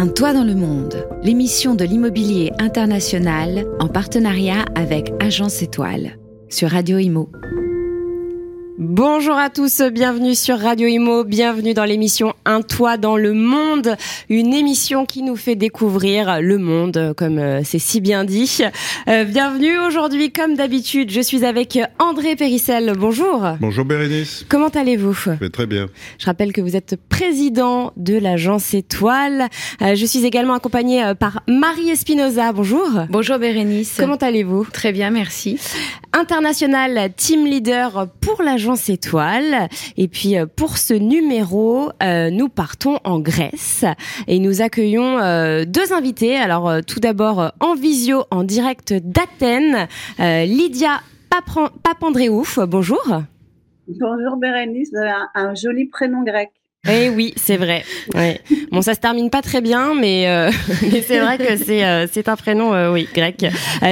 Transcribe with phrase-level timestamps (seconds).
[0.00, 6.16] Un toit dans le monde, l'émission de l'immobilier international en partenariat avec Agence Étoile
[6.48, 7.28] sur Radio Imo.
[8.82, 13.94] Bonjour à tous, bienvenue sur Radio Imo, bienvenue dans l'émission Un toit dans le monde,
[14.30, 18.62] une émission qui nous fait découvrir le monde, comme euh, c'est si bien dit.
[19.06, 22.94] Euh, bienvenue aujourd'hui, comme d'habitude, je suis avec André Périssel.
[22.96, 23.46] Bonjour.
[23.60, 24.46] Bonjour Bérénice.
[24.48, 25.14] Comment allez-vous?
[25.52, 25.88] Très bien.
[26.18, 29.48] Je rappelle que vous êtes président de l'agence Étoile.
[29.82, 32.54] Euh, je suis également accompagnée par Marie Espinoza.
[32.54, 32.88] Bonjour.
[33.10, 33.96] Bonjour Bérénice.
[33.98, 34.64] Comment allez-vous?
[34.72, 35.58] Très bien, merci.
[36.14, 39.68] International team leader pour l'agence Étoile.
[39.96, 43.84] Et puis euh, pour ce numéro, euh, nous partons en Grèce
[44.26, 46.36] et nous accueillons euh, deux invités.
[46.36, 49.88] Alors tout d'abord en visio, en direct d'Athènes,
[50.18, 51.00] Lydia
[51.82, 52.58] Papandréouf.
[52.60, 53.02] Bonjour.
[53.88, 54.92] Bonjour Bérénice,
[55.34, 56.50] un joli prénom grec.
[56.88, 57.84] Eh oui, c'est vrai.
[58.14, 58.40] Ouais.
[58.72, 60.50] Bon, ça se termine pas très bien, mais, euh,
[60.90, 63.44] mais c'est vrai que c'est euh, c'est un prénom, euh, oui, grec.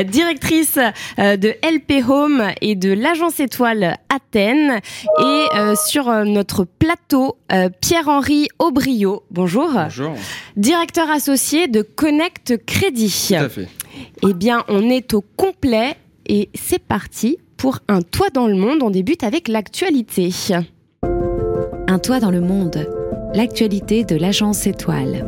[0.06, 0.78] directrice
[1.19, 4.80] de LP Home et de l'agence étoile Athènes.
[5.20, 5.45] Et
[5.86, 7.36] sur notre plateau,
[7.80, 9.23] Pierre-Henri Aubrio.
[9.30, 9.70] Bonjour.
[9.70, 10.14] Bonjour.
[10.56, 13.27] Directeur associé de Connect Crédit.
[13.28, 13.69] Tout à fait.
[14.28, 18.83] Eh bien, on est au complet et c'est parti pour un toit dans le monde.
[18.83, 20.30] On débute avec l'actualité.
[21.91, 22.86] Un toit dans le monde,
[23.33, 25.27] l'actualité de l'agence étoile.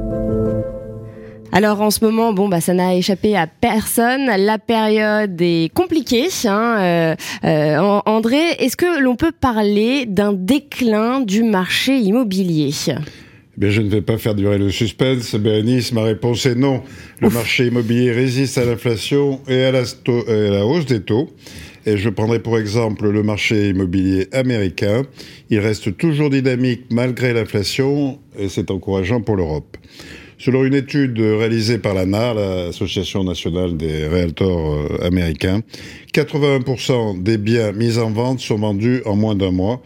[1.52, 4.26] Alors en ce moment, bon bah ça n'a échappé à personne.
[4.26, 6.28] La période est compliquée.
[6.44, 12.74] Hein, euh, euh, André, est-ce que l'on peut parler d'un déclin du marché immobilier?
[13.62, 15.34] Eh je ne vais pas faire durer le suspense.
[15.36, 16.82] Bérénice, ma réponse est non.
[17.20, 21.30] Le marché immobilier résiste à l'inflation et à la hausse des taux.
[21.86, 25.04] Et je prendrai pour exemple le marché immobilier américain.
[25.48, 29.76] Il reste toujours dynamique malgré l'inflation et c'est encourageant pour l'Europe.
[30.38, 35.60] Selon une étude réalisée par l'ANAR, l'Association nationale des réaltors euh, américains,
[36.14, 39.82] 81% des biens mis en vente sont vendus en moins d'un mois.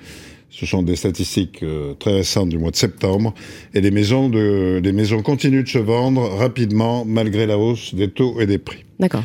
[0.50, 3.34] Ce sont des statistiques euh, très récentes du mois de septembre.
[3.74, 8.40] Et les maisons, les maisons continuent de se vendre rapidement malgré la hausse des taux
[8.40, 8.84] et des prix.
[9.00, 9.24] D'accord.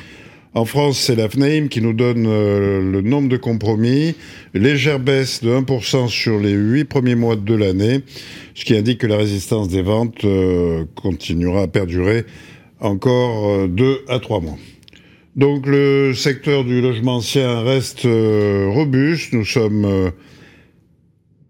[0.56, 4.16] En France, c'est la FNAIM qui nous donne euh, le nombre de compromis.
[4.56, 8.02] Légère baisse de 1% sur les 8 premiers mois de l'année,
[8.56, 12.26] ce qui indique que la résistance des ventes euh, continuera à perdurer
[12.80, 14.58] encore 2 euh, à 3 mois.
[15.36, 19.34] Donc le secteur du logement ancien reste robuste.
[19.34, 20.12] Nous sommes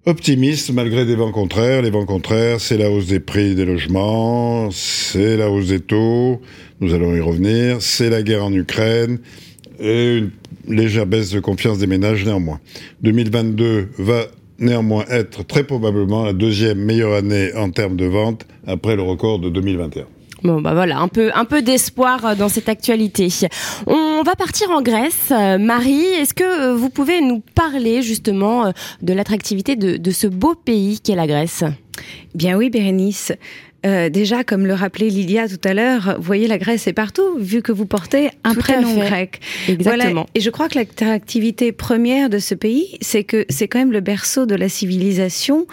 [0.10, 1.82] optimistes malgré des vents contraires.
[1.84, 6.42] Les vents contraires, c'est la hausse des prix des logements, c'est la hausse des taux,
[6.82, 9.20] nous allons y revenir, c'est la guerre en Ukraine
[9.80, 10.32] et une
[10.68, 12.60] légère baisse de confiance des ménages néanmoins.
[13.04, 14.26] 2022 va
[14.58, 19.40] néanmoins être très probablement la deuxième meilleure année en termes de vente après le record
[19.40, 20.06] de 2021.
[20.44, 23.28] Bon bah voilà, un peu un peu d'espoir dans cette actualité.
[23.88, 25.32] On va partir en Grèce.
[25.60, 31.00] Marie, est-ce que vous pouvez nous parler justement de l'attractivité de, de ce beau pays
[31.02, 31.64] qu'est la Grèce?
[32.34, 33.34] Bien oui, Bérénice.
[33.86, 37.38] Euh, déjà, comme le rappelait Lydia tout à l'heure, vous voyez, la Grèce est partout,
[37.38, 39.40] vu que vous portez un prénom grec.
[39.70, 40.26] Exactement.
[40.36, 44.02] Et je crois que l'attractivité première de ce pays, c'est que c'est quand même le
[44.02, 45.66] berceau de la civilisation,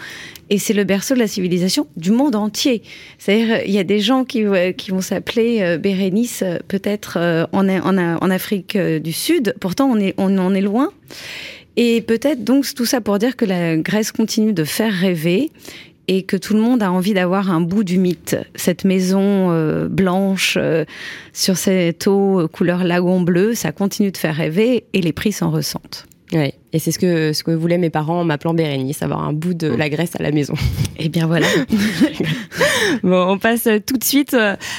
[0.49, 2.81] et c'est le berceau de la civilisation du monde entier.
[3.17, 7.67] C'est-à-dire, il y a des gens qui, euh, qui vont s'appeler euh, Bérénice, peut-être en,
[7.67, 10.91] en, en, Afrique du Sud, pourtant on, est, on en est loin.
[11.75, 15.51] Et peut-être donc tout ça pour dire que la Grèce continue de faire rêver
[16.07, 18.37] et que tout le monde a envie d'avoir un bout du mythe.
[18.55, 20.85] Cette maison euh, blanche euh,
[21.33, 25.31] sur cette eau euh, couleur lagon bleu, ça continue de faire rêver et les prix
[25.31, 26.05] s'en ressentent.
[26.33, 29.31] Oui, et c'est ce que, ce que voulaient mes parents en m'appelant Bérénice, avoir un
[29.31, 30.55] bout de la Grèce à la maison.
[30.97, 31.47] Et eh bien voilà.
[33.03, 34.35] bon, on passe tout de suite.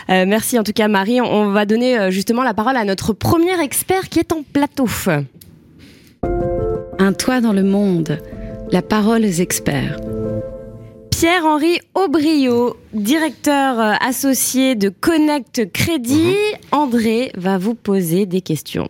[0.09, 1.23] merci en tout cas Marie.
[1.23, 4.89] On va donner justement la parole à notre premier expert qui est en plateau.
[6.99, 8.19] Un toit dans le monde.
[8.71, 9.97] La parole aux experts.
[11.21, 16.29] Pierre-Henri Aubrio, directeur euh, associé de Connect Crédit.
[16.29, 16.59] Mhm.
[16.71, 18.89] André va vous poser des questions.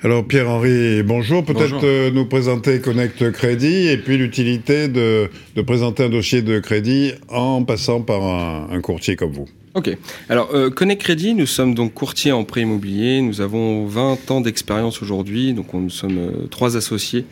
[0.00, 1.44] Alors Pierre-Henri, bonjour.
[1.44, 5.28] Peut-être euh, nous présenter Connect Crédit et puis l'utilité de,
[5.66, 9.48] présenter un dossier de crédit en passant par un courtier comme vous.
[9.76, 9.90] Ok.
[10.28, 13.20] Alors, euh, Connect Crédit, nous sommes donc courtiers en prêt immobilier.
[13.20, 15.52] Nous avons 20 ans d'expérience aujourd'hui.
[15.52, 17.24] Donc, nous sommes euh, trois associés.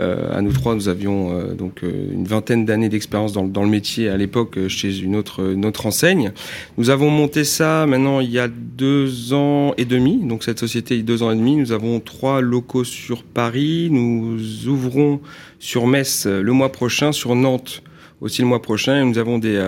[0.00, 3.68] Euh, à nous trois, nous avions euh, donc une vingtaine d'années d'expérience dans, dans, le
[3.68, 6.32] métier à l'époque chez une autre, une enseigne.
[6.78, 10.16] Nous avons monté ça maintenant il y a deux ans et demi.
[10.16, 11.54] Donc, cette société, il y a deux ans et demi.
[11.54, 13.86] Nous avons trois locaux sur Paris.
[13.92, 15.20] Nous ouvrons
[15.60, 17.84] sur Metz le mois prochain, sur Nantes
[18.20, 19.04] aussi le mois prochain.
[19.04, 19.60] Nous avons des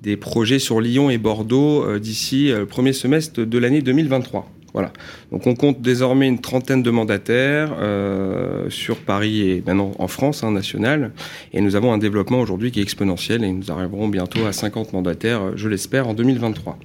[0.00, 4.50] des projets sur Lyon et Bordeaux d'ici le premier semestre de l'année 2023.
[4.74, 4.92] Voilà.
[5.30, 10.42] Donc on compte désormais une trentaine de mandataires euh, sur Paris et maintenant en France,
[10.42, 11.12] hein, national.
[11.52, 14.92] Et nous avons un développement aujourd'hui qui est exponentiel et nous arriverons bientôt à 50
[14.92, 16.76] mandataires, je l'espère, en 2023.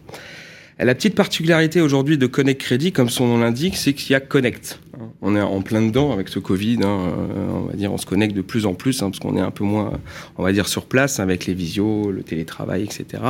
[0.81, 4.21] La petite particularité aujourd'hui de Connect Crédit, comme son nom l'indique, c'est qu'il y a
[4.21, 4.79] Connect.
[5.21, 6.77] On est en plein dedans avec ce Covid.
[6.83, 9.35] Hein, euh, on va dire, on se connecte de plus en plus hein, parce qu'on
[9.35, 9.91] est un peu moins,
[10.37, 13.21] on va dire, sur place avec les visios, le télétravail, etc.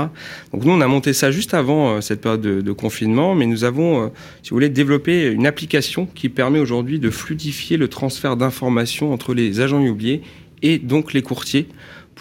[0.53, 3.63] Donc nous, on a monté ça juste avant euh, cette période de, confinement, mais nous
[3.63, 4.07] avons, euh,
[4.43, 9.33] si vous voulez, développé une application qui permet aujourd'hui de fluidifier le transfert d'informations entre
[9.33, 10.21] les agents immobiliers
[10.61, 11.67] et donc les courtiers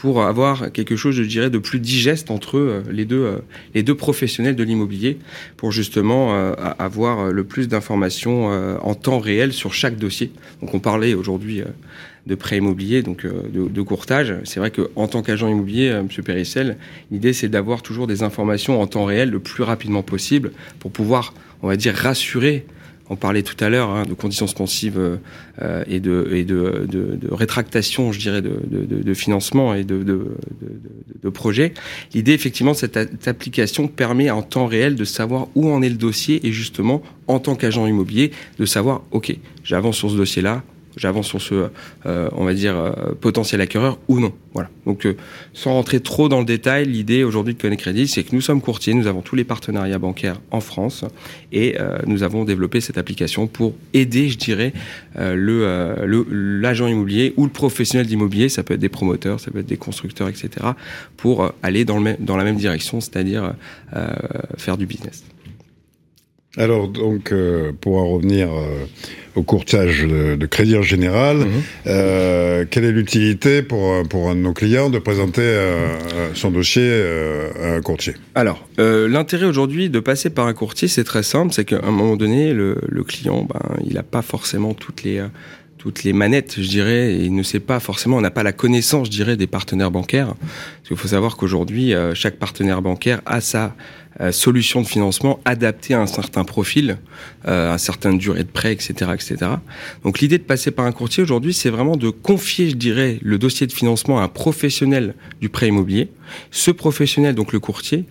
[0.00, 3.39] pour avoir quelque chose, je dirais, de plus digeste entre euh, les deux, euh,
[3.75, 5.19] les deux professionnels de l'immobilier,
[5.56, 8.47] pour justement euh, avoir le plus d'informations
[8.83, 10.31] en temps réel sur chaque dossier.
[10.61, 11.62] Donc on parlait aujourd'hui
[12.27, 14.35] de prêt immobilier, donc de, de courtage.
[14.45, 16.77] C'est vrai qu'en tant qu'agent immobilier, Monsieur Périssel,
[17.11, 21.35] l'idée c'est d'avoir toujours des informations en temps réel le plus rapidement possible pour pouvoir,
[21.62, 22.67] on va dire, rassurer
[23.10, 27.16] on parlait tout à l'heure hein, de conditions suspensives euh, et, de, et de, de,
[27.16, 31.75] de, rétractation, je dirais, de, de financement et de, de, projets.
[32.14, 35.96] L'idée, effectivement, cette, cette application permet en temps réel de savoir où en est le
[35.96, 40.62] dossier et justement, en tant qu'agent immobilier, de savoir, OK, j'avance sur ce dossier-là,
[40.99, 41.69] j'avance sur ce,
[42.06, 44.33] euh, on va dire, euh, potentiel acquéreur ou non.
[44.53, 44.69] Voilà.
[44.85, 45.17] Donc, euh,
[45.55, 48.61] sans rentrer trop dans le détail, l'idée aujourd'hui de Connect Credit, c'est que nous sommes
[48.61, 51.05] courtiers, nous avons tous les partenariats bancaires en France
[51.53, 54.73] et nous avons développé cette application pour aider, je dirais,
[55.17, 59.67] le l'agent immobilier ou le professionnel d'immobilier, ça peut être des promoteurs, ça peut être
[59.67, 60.50] des constructeurs, etc.,
[61.17, 63.55] pour aller dans, le, dans la même direction, c'est-à-dire
[64.56, 65.25] faire du business.
[66.58, 67.32] Alors, donc,
[67.81, 68.50] pour en revenir
[69.38, 71.38] au courtage de, crédit en général.
[71.38, 71.46] Mhm.
[71.87, 75.96] Euh, quelle est l'utilité pour, pour un de nos clients de présenter euh,
[76.34, 78.14] son dossier euh, à un courtier?
[78.34, 82.16] Alors, l'intérêt aujourd'hui de passer par un courtier, c'est très simple, c'est qu'à un moment
[82.16, 85.22] donné, le, client, ben, il n'a pas forcément toutes les
[85.78, 88.50] toutes les manettes, je dirais, et il ne sait pas forcément, on n'a pas la
[88.50, 90.34] connaissance, je dirais, des partenaires bancaires.
[90.34, 93.76] Parce qu'il faut savoir qu'aujourd'hui, chaque partenaire bancaire a sa
[94.20, 96.99] euh, solutions de financement adaptées à un certain profil,
[97.47, 99.37] euh, à une certaine durée de prêt, etc., etc.
[100.03, 103.38] Donc l'idée de passer par un courtier aujourd'hui, c'est vraiment de confier, je dirais, le
[103.38, 106.11] dossier de financement à un professionnel du prêt immobilier.
[106.50, 108.06] Ce professionnel, donc le courtier,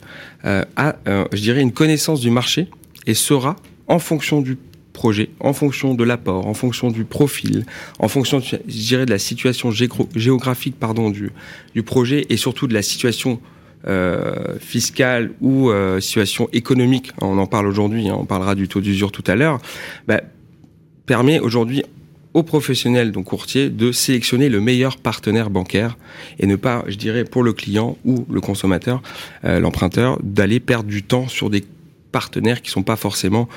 [0.46, 2.68] euh, a, je dirais, une connaissance du marché
[3.06, 3.58] et sera,
[3.88, 4.58] en fonction du
[4.98, 7.66] projet, en fonction de l'apport, en fonction du profil,
[8.00, 11.32] en fonction, je dirais, de la situation géographique, pardon, du,
[11.76, 13.40] du projet et surtout de la situation
[13.88, 18.82] euh, fiscale ou euh, situation économique, on en parle aujourd'hui, hein, on parlera du taux
[18.82, 19.60] d'usure tout à l'heure,
[20.08, 20.22] bah,
[21.06, 21.84] permet aujourd'hui
[22.34, 25.98] aux professionnels, donc courtiers, de sélectionner le meilleur partenaire bancaire
[26.40, 29.02] et ne pas, je dirais, pour le client ou le consommateur,
[29.44, 31.64] euh, l'emprunteur, d'aller perdre du temps sur des
[32.12, 33.48] partenaires qui sont pas forcément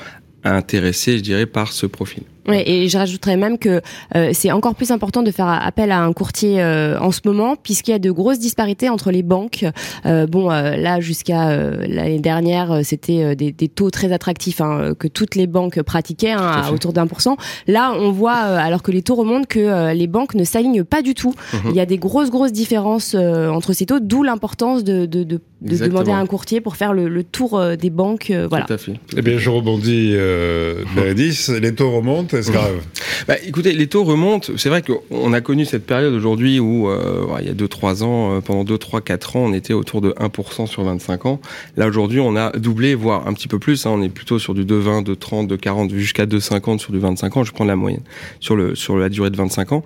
[0.43, 2.23] intéressés, je dirais, par ce profil.
[2.47, 3.81] Ouais, et je rajouterais même que
[4.15, 7.55] euh, c'est encore plus important de faire appel à un courtier euh, en ce moment,
[7.55, 9.65] puisqu'il y a de grosses disparités entre les banques.
[10.05, 15.35] Euh, bon, là, jusqu'à l'année dernière, c'était des, des, taux très attractifs hein, que toutes
[15.35, 17.37] les banques pratiquaient, hein, à autour d'un pour cent.
[17.67, 21.13] Là, on voit, alors que les taux remontent, que les banques ne s'alignent pas du
[21.13, 21.33] tout.
[21.53, 21.59] Mhm.
[21.69, 25.39] Il y a des grosses, grosses différences entre ces taux, d'où l'importance de, de, de,
[25.61, 28.31] de, demander à un courtier pour faire le, le tour des banques.
[28.49, 28.65] voilà.
[28.65, 28.93] Tout à fait.
[29.15, 30.83] Eh bien, je rebondis, euh,
[31.61, 32.81] les taux remontent est-ce grave
[33.27, 34.53] bah, Écoutez, les taux remontent.
[34.57, 38.37] C'est vrai qu'on a connu cette période aujourd'hui où, euh, il y a 2-3 ans,
[38.37, 41.41] euh, pendant 2, 3, 4 ans, on était autour de 1% sur 25 ans.
[41.77, 43.85] Là, aujourd'hui, on a doublé, voire un petit peu plus.
[43.85, 43.91] Hein.
[43.93, 47.43] on est plutôt sur du 2,20, 2,30, 2,40, jusqu'à 2,50 sur du 25 ans.
[47.43, 48.03] Je prends la moyenne
[48.39, 49.83] sur, le, sur la durée de 25 ans.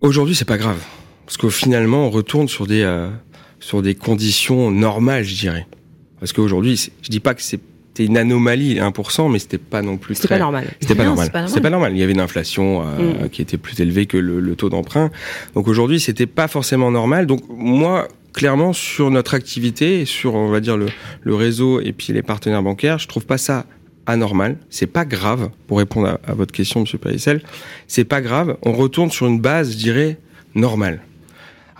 [0.00, 0.82] Aujourd'hui, c'est pas grave.
[1.26, 3.08] Parce que finalement, on retourne sur des, euh,
[3.60, 5.66] sur des conditions normales, je dirais.
[6.18, 7.60] Parce qu'aujourd'hui, je dis pas que c'est
[7.92, 10.64] c'était une anomalie 1%, mais c'était pas non plus C'était pas normal.
[10.80, 11.30] C'était pas, normal.
[11.46, 11.92] C'était pas normal.
[11.92, 13.30] Il y avait une inflation euh, mm.
[13.30, 15.10] qui était plus élevée que le, taux d'emprunt.
[15.54, 17.26] Donc aujourd'hui, c'était pas forcément normal.
[17.26, 20.86] Donc moi, clairement, sur notre activité, sur on va dire le,
[21.22, 23.66] le réseau et puis les partenaires bancaires, je trouve pas ça
[24.06, 24.56] anormal.
[24.70, 25.50] C'est pas grave.
[25.66, 27.42] Pour répondre à, votre question, Monsieur Parissel,
[27.86, 28.56] c'est pas grave.
[28.62, 30.18] On retourne sur une base, je dirais,
[30.54, 31.00] normale.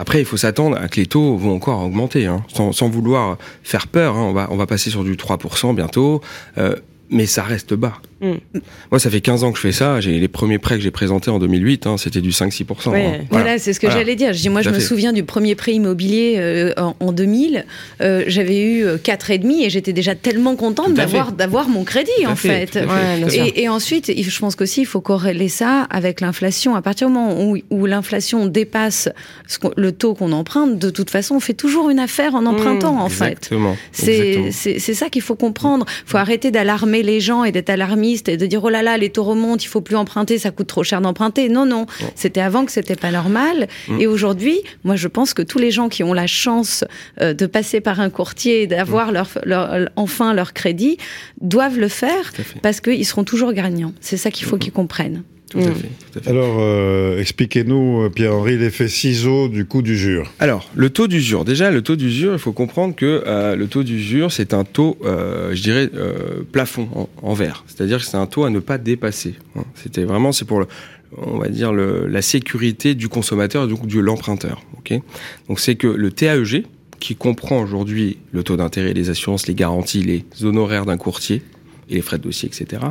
[0.01, 3.87] Après, il faut s'attendre à que les taux vont encore augmenter, hein, sans, vouloir faire
[3.87, 4.17] peur.
[4.17, 6.23] Hein, on, va, on va passer sur du 3% bientôt.
[6.57, 6.75] Euh,
[7.11, 7.95] mais ça reste bas.
[8.21, 8.33] Mm.
[8.91, 9.99] Moi, ça fait 15 ans que je fais ça.
[10.01, 12.91] J'ai les premiers prêts que j'ai présentés en 2008, hein, c'était du 5-6%.
[12.91, 13.05] Ouais.
[13.05, 13.11] hein.
[13.31, 13.59] Voilà, Voilà.
[13.59, 14.01] c'est ce que Voilà.
[14.03, 14.33] j'allais dire.
[14.35, 14.81] Je dis, moi, je me fait.
[14.81, 17.65] souviens du premier prêt immobilier euh, en, en 2000.
[18.03, 21.37] Euh, J'avais eu euh, quatre et demi et j'étais déjà tellement contente d'avoir fait.
[21.37, 22.85] d'avoir mon crédit Tout en fait, fait.
[22.85, 23.35] Ouais.
[23.57, 26.75] Et, et ensuite, je pense qu'aussi, il faut corréler ça avec l'inflation.
[26.75, 29.09] À partir du moment où, où l'inflation dépasse
[29.47, 33.01] ce le taux qu'on emprunte, de toute façon, on fait toujours une affaire en empruntant,
[33.01, 33.25] en fait.
[33.33, 33.77] Exactement.
[33.99, 34.49] Exactement.
[34.53, 35.87] c'est- c'est ça qu'il faut comprendre.
[36.07, 38.97] Il faut arrêter d'alarmer les gens et d'être alarmiste et de dire oh là là,
[38.99, 41.49] les taux remontent, il faut plus emprunter, ça coûte trop cher d'emprunter.
[41.49, 41.87] Non, non.
[42.15, 43.69] C'était avant que c'était pas normal.
[43.89, 44.01] Mm.
[44.01, 46.85] Et aujourd'hui, moi, je pense que tous les gens qui ont la chance
[47.21, 50.97] euh, de passer par un courtier et d'avoir leur, leur- enfin leur crédit
[51.41, 53.93] doivent le faire parce qu'ils seront toujours gagnants.
[54.01, 55.23] C'est ça qu'il faut qu'ils comprennent.
[55.51, 55.75] Tout à Mm.
[55.75, 56.31] fait, tout à fait.
[56.31, 60.33] Alors, euh, expliquez-nous, Pierre-Henri, l'effet ciseau du coût d'usure.
[60.39, 61.45] Alors, le taux d'usure.
[61.45, 64.97] Déjà, le taux d'usure, il faut comprendre que euh, le taux d'usure, c'est un taux,
[65.05, 67.65] euh, je dirais, euh, plafond en, en verre.
[67.67, 69.35] C'est-à-dire que c'est un taux à ne pas dépasser.
[69.57, 69.65] hein.
[69.75, 70.67] C'était vraiment, c'est pour, le,
[71.19, 74.63] on va dire, le, la sécurité du consommateur et donc de l'emprunteur.
[74.79, 75.01] ok
[75.49, 76.65] donc, c'est que le TAEG,
[77.01, 81.43] qui comprend aujourd'hui le taux d'intérêt, les assurances, les garanties, les honoraires d'un courtier
[81.91, 82.83] et les frais de dossier, etc.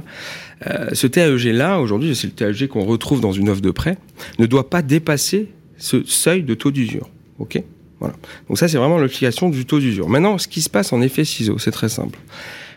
[0.67, 3.97] Euh, ce TAEG-là, aujourd'hui, c'est le TAEG qu'on retrouve dans une offre de prêt,
[4.37, 7.09] ne doit pas dépasser ce seuil de taux d'usure.
[7.39, 7.61] Ok?
[7.99, 8.15] Voilà.
[8.47, 10.09] Donc ça, c'est vraiment l'application du taux d'usure.
[10.09, 12.19] Maintenant, ce qui se passe en effet ciseau, c'est très simple.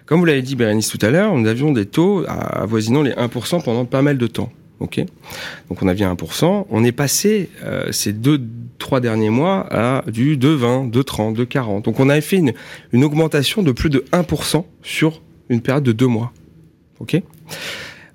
[0.06, 3.62] Comme vous l'avez dit, Bérénice, tout à l'heure, nous avions des taux avoisinant les 1%
[3.62, 4.52] pendant pas mal de temps.
[4.80, 5.00] Ok?
[5.68, 6.66] Donc on avait 1%.
[6.68, 8.40] On est passé euh, ces deux,
[8.78, 11.82] trois derniers mois à du 2,20, 2,30, 2,40.
[11.82, 12.42] Donc on avait fait
[12.92, 15.20] une augmentation de plus de 1% sur
[15.52, 16.32] une période de deux mois.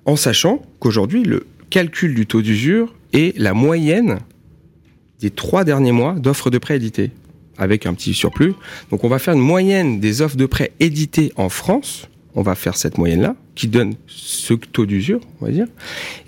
[0.04, 4.18] En sachant qu'aujourd'hui, le calcul du taux d'usure est la moyenne
[5.20, 7.10] des trois derniers mois d'offres de prêt éditées,
[7.56, 8.54] avec un petit surplus.
[8.90, 12.08] Donc on va faire une moyenne des offres de prêt éditées en France.
[12.34, 15.66] On va faire cette moyenne-là, qui donne ce taux d'usure, on va dire.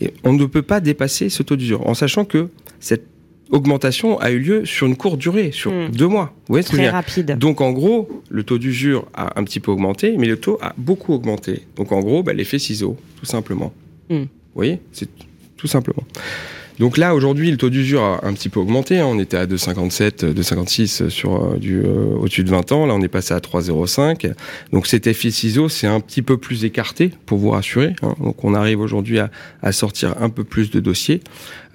[0.01, 2.49] Et on ne peut pas dépasser ce taux d'usure, en sachant que
[2.81, 3.07] cette
[3.51, 5.89] augmentation a eu lieu sur une courte durée, sur Hmm.
[5.91, 6.33] deux mois.
[6.47, 7.39] Vous voyez ce que je veux Très dire rapide.
[7.39, 10.73] donc en gros, le taux d'usure a un petit peu augmenté, mais le taux a
[10.77, 11.63] beaucoup augmenté.
[11.77, 13.73] Donc en gros, bah, l'effet ciseau, tout simplement.
[14.09, 14.23] Hmm.
[14.23, 15.09] Vous voyez C'est
[15.57, 16.03] tout simplement.
[16.81, 18.99] Donc là, aujourd'hui, le taux d'usure a un petit peu augmenté.
[19.01, 19.07] hein.
[19.07, 22.87] On était à 2,57, euh, 2,56 sur euh, du euh, au-dessus de 20 ans.
[22.87, 24.33] Là, on est passé à 3,05.
[24.73, 27.95] Donc cet effet ciseau, c'est un petit peu plus écarté, pour vous rassurer.
[28.01, 28.15] hein.
[28.19, 31.21] Donc on arrive aujourd'hui à, à sortir un peu plus de dossiers.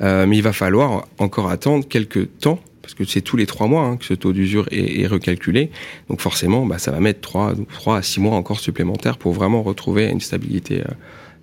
[0.01, 3.67] Euh, mais il va falloir encore attendre quelques temps parce que c'est tous les trois
[3.67, 5.69] mois hein, que ce taux d'usure est, est recalculé.
[6.09, 9.61] Donc forcément, bah, ça va mettre trois, trois à six mois encore supplémentaires pour vraiment
[9.61, 10.93] retrouver une stabilité euh,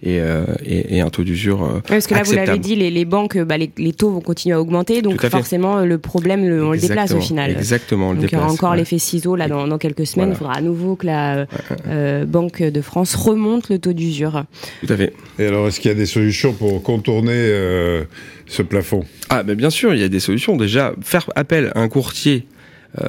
[0.03, 1.63] et, euh, et, et un taux d'usure.
[1.63, 4.11] euh, Ouais, parce que là, vous l'avez dit, les, les banques, bah, les, les taux
[4.11, 7.53] vont continuer à augmenter, donc à forcément, le problème, le- on le déplace au final.
[7.53, 8.77] Exactement, on le Donc il y aura déplace, encore ouais.
[8.79, 10.31] l'effet ciseau là dans, dans quelques semaines.
[10.31, 11.47] Il faudra à nouveau que la euh,
[11.89, 14.45] euh, Banque de France remonte le taux d'usure.
[14.87, 15.13] Tout à fait.
[15.39, 18.03] Et alors, est-ce qu'il y a des solutions pour contourner euh,
[18.47, 19.05] ce plafond?
[19.29, 20.57] Ah, ben bien sûr, il y a des solutions.
[20.57, 22.62] Déjà, faire appel à un courtier euh,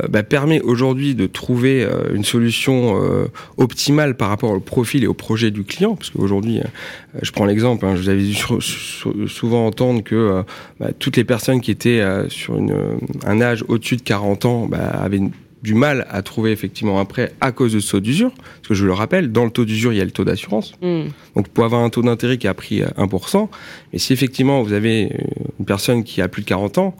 [0.09, 3.25] bah, permet aujourd'hui de trouver euh, une solution euh,
[3.57, 5.95] optimale par rapport au profil et au projet du client.
[5.95, 6.63] Parce qu'aujourd'hui, euh,
[7.21, 8.35] je prends l'exemple, hein, je vous avais dû
[9.27, 10.43] souvent entendre que euh,
[10.79, 14.45] bah, toutes les personnes qui étaient euh, sur une, euh, un âge au-dessus de 40
[14.45, 17.91] ans bah, avaient une- du mal à trouver effectivement un prêt à cause de ce
[17.91, 18.31] taux d'usure.
[18.35, 20.73] Parce que je le rappelle, dans le taux d'usure, il y a le taux d'assurance.
[20.81, 21.03] Hmm.
[21.37, 23.47] Donc, pour avoir un taux d'intérêt qui a pris euh, 1%,
[23.93, 25.17] mais si effectivement vous avez euh,
[25.59, 26.95] une personne qui a plus de 40 ans,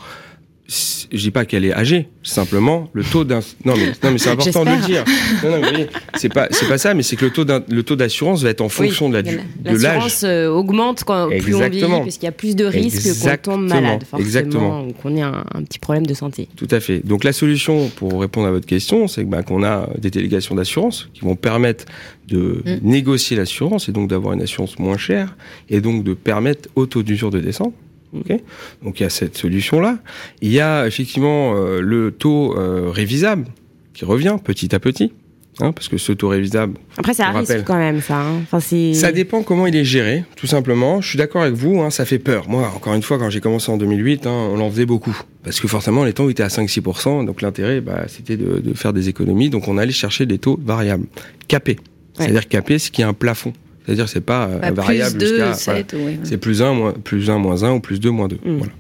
[0.68, 4.30] je dis pas qu'elle est âgée, simplement le taux d'un non mais non mais c'est
[4.32, 5.04] important de le dire.
[5.44, 5.68] Non non
[6.16, 8.50] c'est pas c'est pas ça mais c'est que le taux d'un- le taux d'assurance va
[8.50, 9.42] être en fonction de la du- de
[9.72, 9.82] l'âge.
[9.84, 13.52] L'assurance euh, augmente quand plus on vieillit, parce qu'il y a plus de risques qu'on
[13.52, 14.84] tombe malade, forcément, Exactement.
[14.88, 16.48] ou qu'on ait un, un petit problème de santé.
[16.56, 17.06] Tout à fait.
[17.06, 20.56] Donc la solution pour répondre à votre question, c'est que, bah, qu'on a des délégations
[20.56, 21.86] d'assurance qui vont permettre
[22.30, 22.80] de Mm.
[22.84, 25.36] négocier l'assurance et donc d'avoir une assurance moins chère
[25.70, 27.74] et donc de permettre au taux d'usure de descendre.
[28.14, 28.40] Ok
[28.84, 29.98] donc il y a cette solution-là.
[30.42, 33.46] Il y a effectivement euh, le taux euh, révisable
[33.94, 35.14] qui revient petit à petit.
[35.60, 37.64] Hein, parce que ce taux révisable, Après, c'est Je un risque rappelle.
[37.64, 38.22] quand même, ça.
[38.22, 38.40] hein.
[38.42, 41.00] Enfin, ça dépend comment il est géré, tout simplement.
[41.00, 42.50] Je suis d'accord avec vous, hein, ça fait peur.
[42.50, 45.16] Moi, encore une fois, quand j'ai commencé en 2008, hein, on en faisait beaucoup.
[45.44, 48.94] Parce que forcément, les taux étaient à 5-6%, donc l'intérêt, bah, c'était de, de faire
[48.94, 49.52] des économies.
[49.52, 51.06] Donc on allait chercher des taux variables,
[51.48, 51.78] capés.
[52.18, 53.54] C'est-à-dire capés, c'est qu'il y a un plafond.
[53.86, 55.54] C'est-à-dire c'est pas euh, Bah, variable plus 2, jusqu'à...
[55.54, 56.20] 7, oui.
[56.24, 58.38] C'est plus 1, moins, plus 1, moins 1 ou plus 2, moins 2.
[58.46, 58.58] Mm.
[58.58, 58.74] Voilà.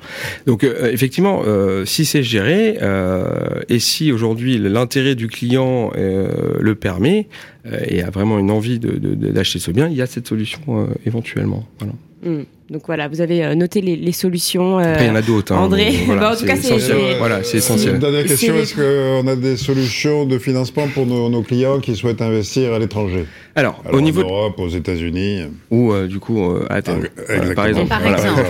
[0.45, 6.27] Donc euh, effectivement, euh, si c'est géré, euh, et si aujourd'hui l'intérêt du client euh,
[6.59, 7.27] le permet,
[7.65, 10.05] euh, et a vraiment une envie de- de- de- d'acheter ce bien, il y a
[10.05, 11.65] cette solution euh, éventuellement.
[11.79, 11.93] Voilà.
[12.23, 12.43] Hmm.
[12.69, 14.79] Donc voilà, vous avez euh, noté les, les solutions.
[14.79, 15.51] Euh, Après, il y en a d'autres.
[15.53, 17.17] Hein, André, voilà, bah, en tout cas, c'est essentiel.
[17.19, 17.95] Voilà, c'est essentiel.
[17.95, 18.73] Une dernière question est-ce
[19.21, 23.25] qu'on a des solutions de financement pour nos, nos clients qui souhaitent investir à l'étranger?
[23.55, 25.41] Alors, Alors, au niveau en Europe, aux États-Unis.
[25.69, 27.89] ou euh, du coup euh, à Athènes, Ah, par exemple.
[27.89, 28.17] Par Voilà.
[28.17, 28.41] exemple.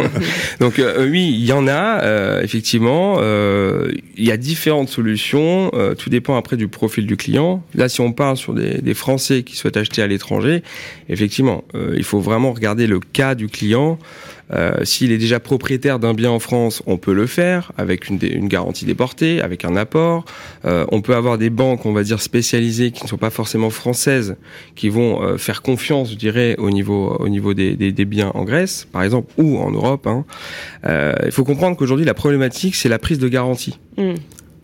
[0.60, 3.16] Donc euh, oui, il y en a euh, effectivement.
[3.20, 5.70] euh, il y a différentes solutions.
[5.74, 7.62] euh, tout dépend après du profil du client.
[7.74, 10.62] Là, si on parle sur des, des Français qui souhaitent acheter à l'étranger,
[11.08, 13.98] effectivement, euh, il faut vraiment regarder le cas du client.
[14.52, 18.48] Euh, S'il est déjà propriétaire d'un bien en France, on peut le faire avec une,
[18.48, 20.24] garantie déportée, avec un apport.
[20.64, 23.70] Euh, on peut avoir des banques, on va dire spécialisées, qui ne sont pas forcément
[23.70, 24.36] françaises,
[24.74, 28.86] qui vont euh, faire confiance, je dirais, au niveau au niveau des, biens en Grèce,
[28.90, 30.06] par exemple, ou en Europe.
[30.06, 30.24] hein.
[31.24, 33.78] Il faut comprendre qu'aujourd'hui, la problématique, c'est la prise de garantie.
[33.96, 34.14] Hmm.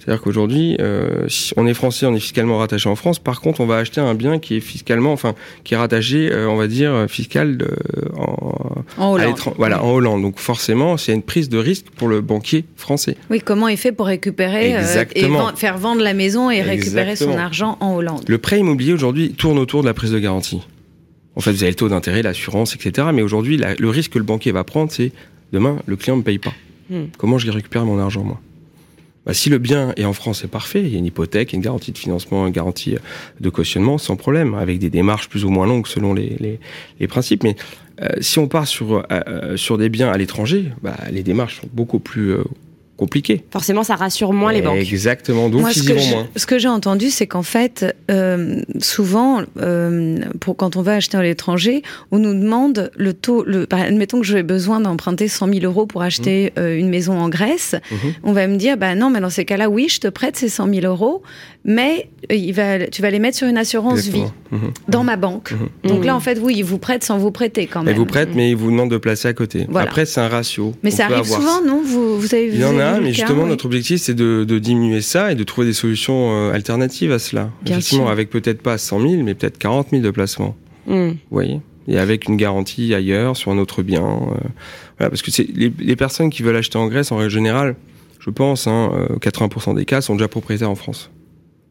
[0.05, 3.19] C'est-à-dire qu'aujourd'hui, euh, si on est français, on est fiscalement rattaché en France.
[3.19, 6.47] Par contre, on va acheter un bien qui est fiscalement, enfin, qui est rattaché, euh,
[6.47, 7.71] on va dire, euh, fiscal de,
[8.19, 9.39] en, En Hollande.
[9.57, 10.21] voilà, en Hollande.
[10.21, 13.17] Donc forcément, c'est une prise de risque pour le banquier français.
[13.31, 17.39] Oui, comment il fait pour récupérer euh, et faire vendre la maison et récupérer son
[17.39, 20.61] argent en Hollande Le prêt immobilier aujourd'hui tourne autour de la prise de garantie.
[21.35, 23.09] En fait, vous avez le taux d'intérêt, l'assurance, etc.
[23.15, 25.13] Mais aujourd'hui, le risque que le banquier va prendre, c'est
[25.55, 26.53] demain, le client ne me paye pas.
[26.91, 27.05] Hmm.
[27.17, 28.39] Comment je récupère mon argent, moi?
[29.26, 30.83] Bah, Si le bien est en France, c'est parfait.
[30.83, 32.97] Il y a une hypothèque, une garantie de financement, une garantie
[33.40, 36.59] de cautionnement, sans problème, avec des démarches plus ou moins longues selon les,
[37.09, 37.43] principes.
[37.43, 37.57] Mais
[38.02, 41.61] euh, si on part sur, euh, euh, sur des biens à l'étranger, bah, les démarches
[41.61, 42.35] sont beaucoup plus
[42.97, 43.45] compliquées.
[43.51, 44.79] Forcément, ça rassure moins les banques.
[44.79, 46.29] Exactement, donc Moi, ils ce y que vont je- moins.
[46.37, 51.17] ce que j'ai entendu, c'est qu'en fait, euh, souvent, euh, pour quand on va acheter
[51.17, 51.83] à l'étranger,
[52.13, 53.43] on nous demande le taux.
[53.45, 57.29] Le, admettons que j'ai besoin d'emprunter 100 000 euros pour acheter euh, une maison en
[57.29, 57.75] Grèce.
[57.91, 57.99] Mhm.
[58.23, 60.49] On va me dire, bah non, mais dans ces cas-là, oui, je te prête ces
[60.49, 61.23] 100 000 euros,
[61.64, 64.26] mais euh, il va, tu vas les mettre sur une assurance Exactement.
[64.52, 64.71] vie Mhm.
[64.88, 65.52] dans ma banque.
[65.52, 65.90] Mhm.
[65.90, 66.04] Donc Mhm.
[66.06, 67.88] là, en fait, oui, ils vous prêtent sans vous prêter quand même.
[67.92, 69.66] Elle vous prête, mais il vous demande de placer à côté.
[69.68, 69.88] Voilà.
[69.88, 70.75] Après, c'est un ratio.
[70.83, 73.04] Mais On ça arrive avoir- souvent, non vous, vous avez Il y en a, vu
[73.04, 73.49] mais cas, justement, oui.
[73.49, 77.18] notre objectif, c'est de, de diminuer ça et de trouver des solutions euh, alternatives à
[77.18, 77.50] cela.
[77.62, 78.12] Bien Effectivement, sûr.
[78.12, 80.56] avec peut-être pas 100 000, mais peut-être 40 000 de placements.
[80.87, 81.09] Hmm.
[81.11, 84.02] Vous voyez Et avec une garantie ailleurs, sur un autre bien.
[84.04, 84.35] euh,
[84.99, 87.75] voilà, parce que c'est les, les personnes qui veulent acheter en Grèce, en règle générale,
[88.21, 91.11] je pense, hein, euh, 80% des cas sont déjà propriétaires en France.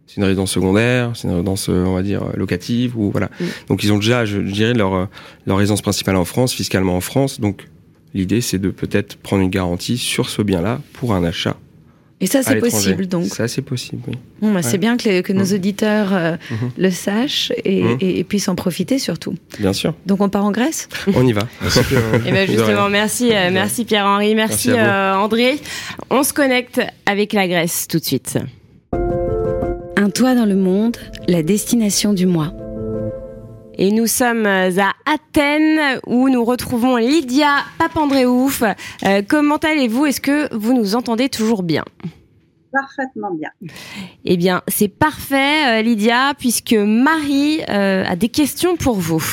[0.07, 3.29] C'est une résidence secondaire, c'est une résidence, euh, on va dire, euh, locative, ou voilà.
[3.39, 3.45] Mm.
[3.69, 5.05] Donc ils ont déjà, je, je dirais, leur, euh,
[5.47, 7.39] leur résidence principale en France, fiscalement en France.
[7.39, 7.67] Donc
[8.13, 11.55] l'idée, c'est de peut-être prendre une garantie sur ce bien-là pour un achat.
[12.21, 13.25] Et ça, c'est possible, donc.
[13.25, 14.13] Ça, c'est possible, oui.
[14.41, 15.53] Bon, bah, C'est bien que, les- que nos Mhm.
[15.55, 16.69] auditeurs euh, Mhm.
[16.77, 17.97] le sachent et, Mhm.
[17.99, 19.33] et- et puissent en profiter surtout.
[19.59, 19.93] Bien sûr.
[20.05, 20.87] Donc on part en Grèce?
[21.15, 21.41] On y va.
[22.25, 25.59] Et ben justement, merci, euh, merci Pierre-Henri, merci, euh, André.
[26.11, 28.37] On se connecte avec la Grèce tout de suite.
[30.03, 30.97] Un toit dans le monde,
[31.29, 32.51] la destination du mois.
[33.75, 38.63] Et nous sommes à Athènes où nous retrouvons Lydia Papandréouf.
[39.05, 40.05] Euh, comment allez-vous?
[40.05, 41.85] Est-ce que vous nous entendez toujours bien?
[42.73, 43.51] Parfaitement bien.
[44.25, 49.23] Eh bien, c'est parfait, euh, Lydia, puisque Marie euh, a des questions pour vous.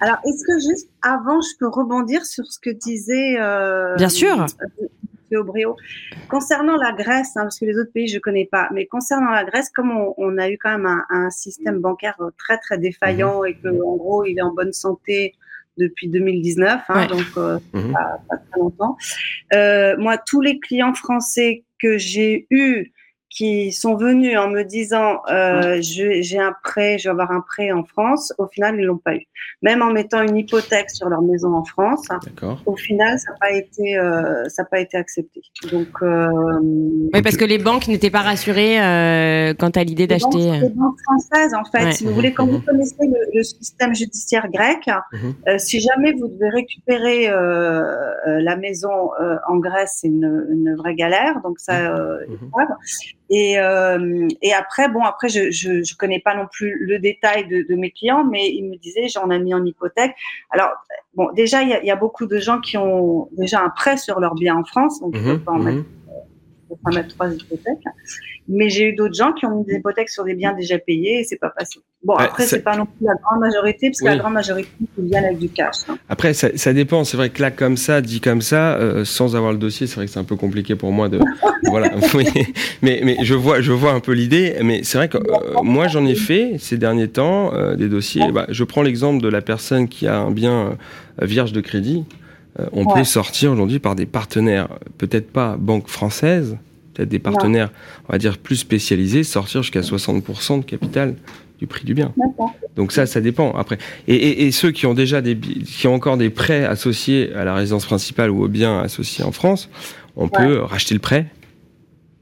[0.00, 4.46] Alors, est-ce que juste avant, je peux rebondir sur ce que disait euh, Bien sûr.
[5.34, 5.40] M.
[5.40, 5.76] Aubréau
[6.28, 9.44] concernant la Grèce, hein, parce que les autres pays je connais pas, mais concernant la
[9.44, 13.44] Grèce, comme on, on a eu quand même un, un système bancaire très très défaillant
[13.44, 15.34] et que en gros il est en bonne santé
[15.76, 17.06] depuis 2019, hein, Ouais.
[17.08, 17.92] donc euh, Mhm.
[17.92, 18.96] pas, pas très longtemps.
[19.54, 22.92] Euh, moi, tous les clients français que j'ai eus
[23.36, 27.72] qui sont venus en me disant euh, j'ai un prêt, je vais avoir un prêt
[27.72, 29.26] en France, au final ils l'ont pas eu.
[29.60, 32.62] Même en mettant une hypothèque sur leur maison en France, D'accord.
[32.66, 35.40] au final ça n'a pas été euh, ça n'a pas été accepté.
[35.72, 36.28] Donc euh,
[37.12, 40.50] Oui, parce que les banques n'étaient pas rassurées euh, quant à l'idée d'acheter.
[40.52, 41.92] euh, les banques françaises en fait, Ouais.
[41.92, 45.34] si vous voulez, quand vous connaissez le, le système judiciaire grec, Mhm.
[45.48, 47.82] euh, si jamais vous devez récupérer euh,
[48.28, 51.40] euh, la maison euh, en Grèce, c'est une, une vraie galère.
[51.42, 52.50] Donc ça, euh, Mhm.
[52.56, 52.76] savent.
[53.30, 57.48] Et, euh, et après, bon, après, je, je, je connais pas non plus le détail
[57.48, 60.14] de, de mes clients, mais ils me disaient, j'en ai mis en hypothèque.
[60.50, 60.70] Alors,
[61.14, 63.96] bon, déjà, il y a, y a beaucoup de gens qui ont déjà un prêt
[63.96, 65.84] sur leur bien en France, donc ils peuvent pas en mettre Mhm.
[66.68, 67.84] faut pas mettre trois hypothèques.
[68.46, 71.20] Mais j'ai eu d'autres gens qui ont mis des hypothèques sur des biens déjà payés
[71.20, 71.80] et c'est pas passé.
[72.04, 74.10] Bon, Ouais, après, c'est- c'est pas non plus la grande majorité, parce que Oui.
[74.10, 75.76] la grande majorité, ils viennent avec du cash.
[75.88, 75.96] hein.
[76.10, 77.02] Après, ça, ça dépend.
[77.04, 79.96] C'est vrai que là, comme ça, dit comme ça, euh, sans avoir le dossier, c'est
[79.96, 81.18] vrai que c'est un peu compliqué pour moi de.
[81.64, 81.90] voilà.
[82.14, 82.26] Oui.
[82.82, 84.54] Mais, mais je vois, je vois un peu l'idée.
[84.62, 88.30] Mais c'est vrai que euh, moi, j'en ai fait ces derniers temps euh, des dossiers.
[88.32, 90.76] Bah, je prends l'exemple de la personne qui a un bien
[91.22, 92.04] euh, vierge de crédit.
[92.60, 92.94] Euh, on Ouais.
[92.96, 96.56] peut sortir aujourd'hui par des partenaires, peut-être pas banque française,
[96.92, 97.70] peut-être des partenaires,
[98.08, 101.14] on va dire plus spécialisés, sortir jusqu'à 60% de capital
[101.64, 102.12] du prix du bien.
[102.76, 103.78] Donc ça, ça dépend après.
[104.06, 107.86] Et, ceux qui ont déjà des, qui ont encore des prêts associés à la résidence
[107.86, 109.70] principale ou aux biens associés en France,
[110.16, 111.26] on peut racheter le prêt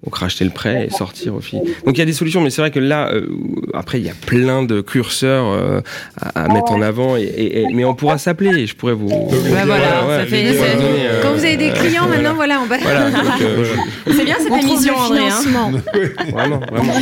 [0.04, 1.60] donc racheter le prêt et sortir au fil.
[1.86, 3.28] Donc il y a des solutions, mais c'est vrai que là, euh,
[3.72, 5.80] après il y a plein de curseurs euh,
[6.16, 8.66] à, mettre en avant, et, mais on pourra s'appeler.
[8.66, 9.08] Je pourrais vous.
[9.08, 12.78] Bah voilà, ça fait, euh, Quand vous avez des clients maintenant, voilà, on va.
[12.78, 13.10] Voilà,
[14.06, 15.28] c'est bien cette émission, André.
[15.28, 15.72] Hein.
[16.32, 16.94] vraiment, vraiment.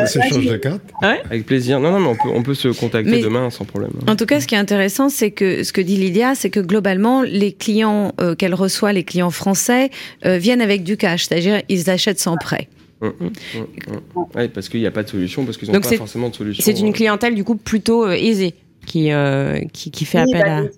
[0.00, 0.82] on s'échange de cartes.
[1.00, 1.78] Avec plaisir.
[1.78, 3.92] Non, non, mais on peut, on peut se contacter demain sans problème.
[4.08, 6.60] En tout cas, ce qui est intéressant, c'est que ce que dit Lydia, c'est que
[6.60, 9.90] globalement, les clients qu'elle reçoit, les clients français,
[10.24, 12.68] viennent avec du cash, c'est-à-dire ils achètent sans prêt.
[13.00, 14.00] Hum, hum,
[14.34, 16.64] oui, parce qu'il n'y a pas de solution, parce qu'ils n'ont pas forcément de solution.
[16.64, 16.92] C'est une euh.
[16.92, 18.54] clientèle du coup plutôt euh, aisée
[18.86, 20.60] qui, euh, qui, qui, fait appel bah, à.
[20.62, 20.70] Les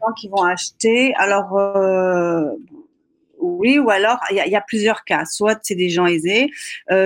[0.00, 1.12] gens qui vont acheter.
[1.16, 1.50] Alors,
[3.40, 5.24] oui, ou alors il y, a plusieurs cas.
[5.24, 6.50] Soit c'est des gens aisés,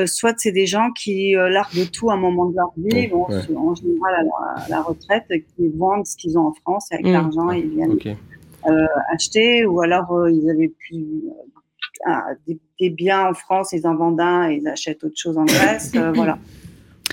[0.06, 3.74] soit c'est des gens qui larguent tout à un moment de leur vie, vont en
[3.74, 4.26] général
[4.58, 7.98] à la, retraite, qui vendent ce qu'ils ont en France et avec l'argent ils viennent
[9.14, 11.06] acheter, ou alors ils avaient plus
[12.78, 15.92] des, biens en France, ils en vendent un et ils achètent autre chose en Grèce.
[15.94, 16.38] Euh, voilà.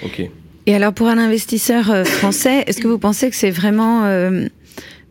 [0.05, 0.29] Ok.
[0.67, 4.45] Et alors, pour un investisseur euh, français, est-ce que vous pensez que c'est vraiment euh,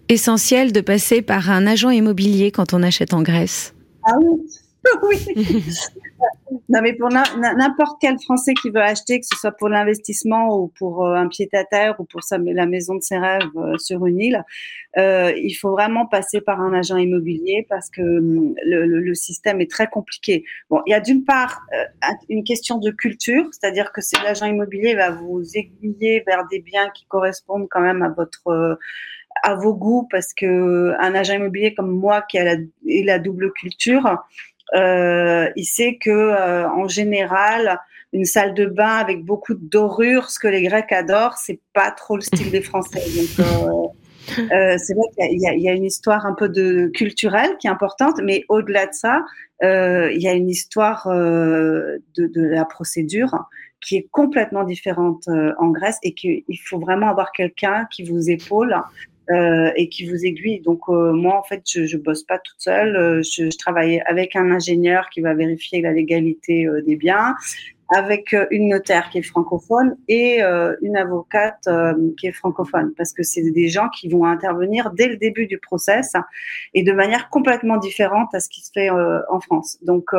[0.08, 3.74] essentiel de passer par un agent immobilier quand on achète en Grèce?
[4.04, 4.38] Ah oui,
[5.02, 5.62] oui.
[6.68, 10.68] Non, mais pour n'importe quel Français qui veut acheter, que ce soit pour l'investissement ou
[10.68, 14.44] pour euh, un pied-à-terre ou pour la maison de ses rêves euh, sur une île,
[14.98, 19.70] euh, il faut vraiment passer par un agent immobilier parce que hum, le, système est
[19.70, 20.44] très compliqué.
[20.68, 21.62] Bon, il y a d'une part
[22.28, 27.06] une question de culture, c'est-à-dire que l'agent immobilier va vous aiguiller vers des biens qui
[27.06, 28.78] correspondent quand même à votre
[29.42, 34.18] à vos goûts parce que un agent immobilier comme moi qui a la double culture
[34.74, 37.78] euh, il sait que euh, en général,
[38.12, 41.90] une salle de bain avec beaucoup de dorures, ce que les Grecs adorent, c'est pas
[41.90, 43.00] trop le style des Français.
[43.38, 43.46] Donc,
[44.38, 47.70] euh, c'est vrai qu'il y, y, a une histoire un peu de culturelle qui est
[47.70, 49.24] importante, mais au-delà de ça,
[49.62, 53.46] il y a une histoire de, de, la procédure
[53.80, 58.74] qui est complètement différente en Grèce et qu'il faut vraiment avoir quelqu'un qui vous épaule
[59.30, 60.60] euh, et qui vous aiguille.
[60.60, 64.00] Donc euh, moi en fait je, je bosse pas toute seule, euh, je, je, travaille
[64.06, 67.34] avec un ingénieur qui va vérifier la légalité des biens
[67.88, 72.92] avec euh, une notaire qui est francophone et euh, une avocate euh, qui est francophone,
[72.96, 76.12] parce que c'est des gens qui vont intervenir dès le début du process
[76.74, 79.78] et de manière complètement différente à ce qui se fait en France.
[79.82, 80.10] Donc,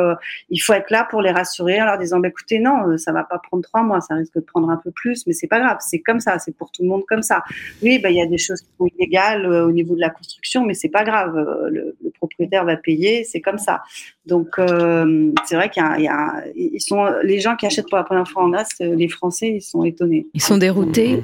[0.50, 3.24] il faut être là pour les rassurer en leur disant, bah, écoutez, non, ça va
[3.24, 5.78] pas prendre trois mois, ça risque de prendre un peu plus, mais c'est pas grave,
[5.80, 7.42] c'est comme ça, c'est pour tout le monde comme ça.
[7.82, 10.64] Oui, bah, il y a des choses qui sont illégales au niveau de la construction,
[10.64, 11.34] mais c'est pas grave,
[11.70, 13.82] le, le, propriétaire va payer, c'est comme ça.
[14.28, 18.04] Donc, c'est vrai qu'il y, y a, ils sont les gens qui achètent pour la
[18.04, 20.26] première fois en Grèce, euh, les Français, ils sont étonnés.
[20.34, 21.22] Ils sont déroutés.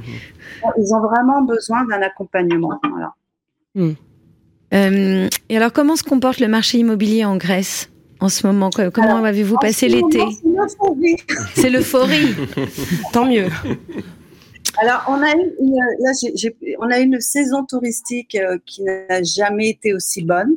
[0.79, 2.79] Ils ont vraiment besoin d'un accompagnement.
[4.73, 7.91] Euh, et alors, comment se comporte le marché immobilier en Grèce
[8.21, 8.71] en ce moment?
[8.71, 10.21] Comment avez-vous passé l'été?
[11.55, 12.35] C'est l'euphorie.
[13.13, 13.49] Tant mieux.
[14.83, 16.13] Alors, on a eu une, là,
[16.81, 20.57] on a une saison touristique euh, qui n'a jamais été aussi bonne.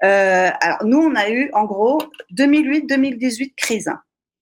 [0.00, 2.02] Alors, nous, on a eu, en gros,
[2.36, 3.90] 2008-2018 crise.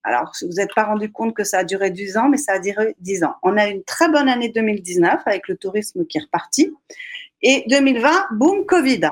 [0.04, 2.58] Alors, vous n'êtes pas rendu compte que ça a duré 10 ans, mais ça a
[2.58, 3.34] duré 10 ans.
[3.42, 6.74] On a une très bonne année 2019 avec le tourisme qui est reparti.
[7.42, 9.10] Et 2020, boum, Covid.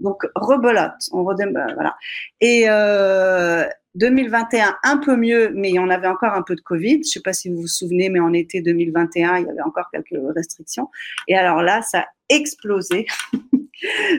[0.00, 0.92] Donc, rebelote.
[1.12, 1.96] Voilà.
[2.40, 3.64] Et euh,
[3.94, 6.94] 2021, un peu mieux, mais il y en avait encore un peu de Covid.
[6.94, 9.62] Je ne sais pas si vous vous souvenez, mais en été 2021, il y avait
[9.62, 10.88] encore quelques restrictions.
[11.26, 13.06] Et alors là, ça a explosé.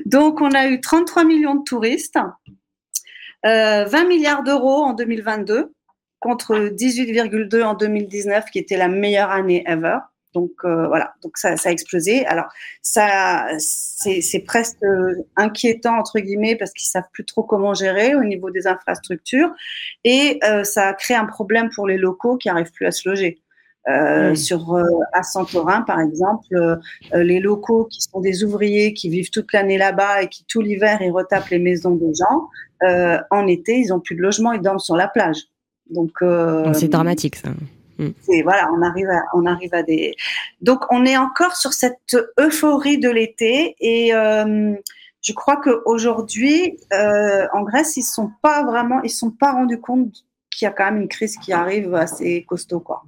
[0.05, 2.17] Donc, on a eu 33 millions de touristes,
[3.45, 5.73] euh, 20 milliards d'euros en 2022
[6.19, 9.97] contre 18,2 en 2019, qui était la meilleure année ever.
[10.33, 12.25] Donc euh, voilà, donc ça, ça, a explosé.
[12.27, 12.45] Alors
[12.83, 14.77] ça, c'est presque
[15.35, 19.51] inquiétant entre guillemets parce qu'ils savent plus trop comment gérer au niveau des infrastructures
[20.03, 23.41] et euh, ça crée un problème pour les locaux qui arrivent plus à se loger.
[23.87, 26.75] Euh, Sur euh, à Santorin, par exemple, euh,
[27.13, 30.99] les locaux qui sont des ouvriers qui vivent toute l'année là-bas et qui tout l'hiver
[31.01, 32.49] ils retapent les maisons des gens,
[33.31, 35.47] en été ils ont plus de logement, ils dorment sur la plage.
[35.89, 37.49] Donc euh, c'est dramatique ça.
[37.97, 38.11] Mm.
[38.43, 40.15] voilà, on arrive à, on arrive à des.
[40.61, 44.73] Donc on est encore sur cette euphorie de l'été et euh,
[45.21, 50.13] je crois qu'aujourd'hui euh, en Grèce ils sont pas vraiment, ils sont pas rendus compte
[50.49, 53.03] qu'il y a quand même une crise qui arrive assez costaud quoi.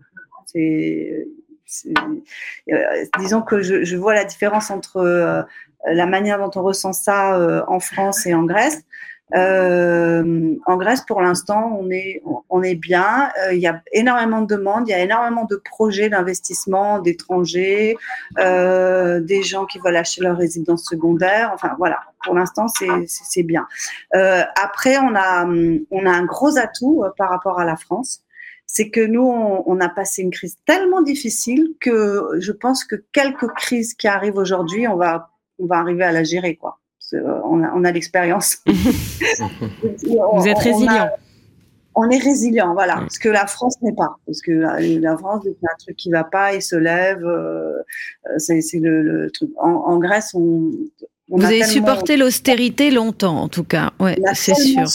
[0.53, 1.27] C'est
[3.17, 5.45] disons que je, vois la différence entre
[5.85, 8.83] la manière dont on ressent ça en France et en Grèce.
[9.35, 13.29] Euh, en Grèce, pour l'instant, on est, on est bien.
[13.43, 17.97] Euh, il y a énormément de demandes, il y a énormément de projets d'investissement d'étrangers,
[18.39, 21.51] euh, des gens qui veulent acheter leur résidence secondaire.
[21.53, 21.99] Enfin, voilà.
[22.23, 23.67] Pour l'instant, c'est bien.
[24.15, 28.21] Euh, après, on a, on a un gros atout euh, par rapport à la France.
[28.73, 32.95] C'est que nous, on, on, a passé une crise tellement difficile que je pense que
[33.11, 36.79] quelques crises qui arrivent aujourd'hui, on va, on va arriver à la gérer, quoi.
[37.13, 38.59] Euh, on a, l'expérience.
[38.65, 41.09] Vous êtes résilient.
[41.93, 43.05] On, est résilient, voilà.
[43.09, 44.15] Ce que la France n'est pas.
[44.25, 47.25] Parce que la, France, dès un truc qui va pas, il se lève.
[47.25, 47.79] Euh,
[48.27, 49.49] euh, c'est le, truc.
[49.57, 50.71] En, Grèce, on.
[51.27, 53.91] Vous avez supporté l'austérité longtemps, en tout cas.
[53.99, 54.85] Ouais, c'est sûr.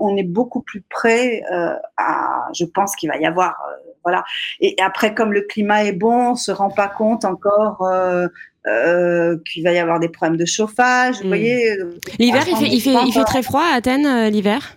[0.00, 1.42] On est beaucoup plus près
[1.96, 2.48] à.
[2.54, 3.56] Je pense qu'il va y avoir.
[4.04, 4.24] voilà.
[4.60, 7.82] Et, après, comme le climat est bon, on se rend pas compte encore
[8.68, 11.18] euh, qu'il va y avoir des problèmes de chauffage.
[11.18, 11.28] Vous hmm.
[11.28, 11.78] voyez.
[11.78, 14.76] Euh, l'hiver, il fait, il fait, il fait très froid à Athènes euh, l'hiver?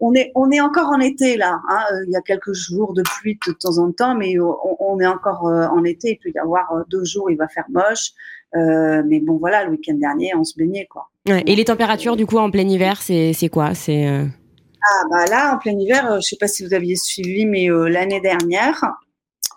[0.00, 1.58] On est, on est encore en été là.
[1.68, 1.84] Hein.
[2.06, 5.44] Il y a quelques jours de pluie de temps en temps, mais on, est encore
[5.44, 6.10] en été.
[6.10, 8.12] Il peut y avoir deux jours, il va faire moche.
[8.54, 11.08] mais bon, voilà, le week-end dernier, on se baignait quoi.
[11.26, 13.74] Et les températures du coup en plein hiver, c'est, quoi?
[13.74, 17.68] C'est ah bah là, en plein hiver, je sais pas si vous aviez suivi, mais
[17.68, 18.84] l'année dernière,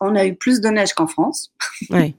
[0.02, 1.54] on a eu plus de neige qu'en France.
[1.90, 2.14] Ouais.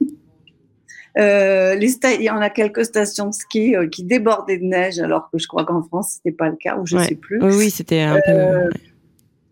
[1.17, 4.99] Euh, les il y en a quelques stations de ski euh, qui débordaient de neige,
[4.99, 7.43] alors que je crois qu'en France c'était pas le cas, ou je sais plus.
[7.43, 8.31] Oui, c'était un peu.
[8.31, 8.69] Euh,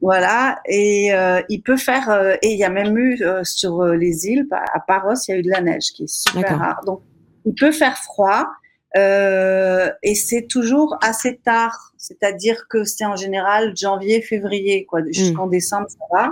[0.01, 4.47] voilà, et euh, il peut faire, et il y a même eu sur les îles,
[4.51, 6.81] à Paros, il y a eu de la neige qui est super rare.
[6.85, 7.01] Donc,
[7.45, 8.47] il peut faire froid,
[8.95, 15.51] et c'est toujours assez tard, c'est-à-dire que c'est en général janvier, février, quoi, jusqu'en hmm.
[15.51, 16.31] décembre, ça va.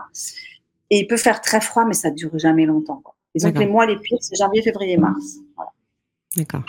[0.89, 3.01] Et il peut faire très froid, mais ça dure jamais longtemps.
[3.03, 3.15] Quoi.
[3.35, 5.37] Disons que les mois les pires, c'est janvier, février, mars.
[6.35, 6.63] D'accord.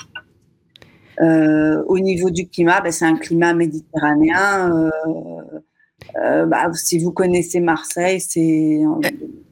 [1.20, 4.70] Euh, au niveau du climat, ben, c'est un climat méditerranéen.
[4.70, 4.90] Euh,
[6.16, 8.80] euh, bah, si vous connaissez Marseille, c'est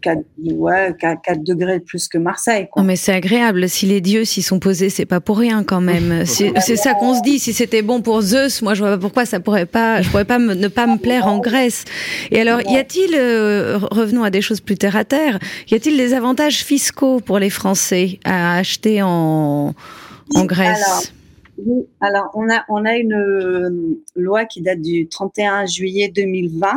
[0.07, 2.69] 4, ouais, 4, degrés plus que Marseille.
[2.71, 2.83] Quoi.
[2.83, 3.69] Non, mais c'est agréable.
[3.69, 6.25] Si les dieux s'y sont posés, c'est pas pour rien quand même.
[6.27, 7.41] C'est ça qu'on se dit.
[7.41, 10.25] Si c'était bon pour Zeus, moi je vois pas pourquoi ça pourrait pas, je pourrais
[10.25, 11.85] pas ne pas me plaire en Grèce.
[12.31, 15.39] Et alors, y a-t-il, euh, revenons à des choses plus terre à terre,
[15.71, 19.75] y a-t-il des avantages fiscaux pour les Français à acheter en,
[20.35, 21.13] en Grèce?
[21.59, 23.71] oui, alors on a, on a une euh,
[24.15, 26.69] loi qui date du 31 juillet 2020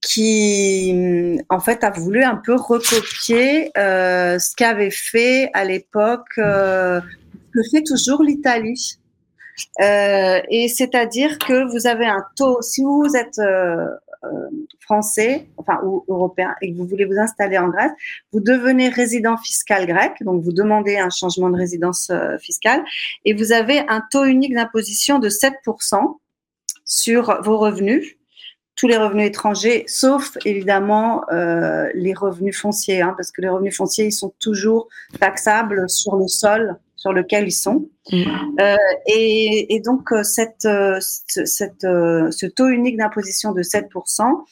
[0.00, 7.00] qui en fait a voulu un peu recopier euh, ce qu'avait fait à l'époque, euh,
[7.52, 8.98] que fait toujours l'Italie.
[9.80, 13.88] Euh, et c'est-à-dire que vous avez un taux, si vous êtes euh,
[14.24, 14.28] euh,
[14.80, 17.92] français, enfin ou européen, et que vous voulez vous installer en Grèce,
[18.32, 22.84] vous devenez résident fiscal grec, donc vous demandez un changement de résidence euh, fiscale,
[23.24, 26.18] et vous avez un taux unique d'imposition de 7%
[26.84, 28.17] sur vos revenus
[28.78, 33.76] tous les revenus étrangers, sauf évidemment euh, les revenus fonciers, hein, parce que les revenus
[33.76, 34.88] fonciers, ils sont toujours
[35.18, 37.88] taxables sur le sol sur lequel ils sont.
[38.12, 38.22] Mm.
[38.60, 44.44] Euh, et, et, donc, euh, cette, euh, cette, euh, ce taux unique d'imposition de 7%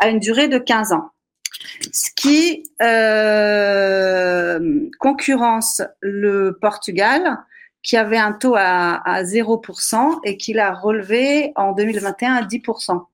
[0.00, 1.10] a une durée de 15 ans.
[1.92, 4.58] Ce qui euh,
[4.98, 7.38] concurrence le Portugal,
[7.82, 13.06] qui avait un taux à, à 0% et qui l'a relevé en 2021 à 10%.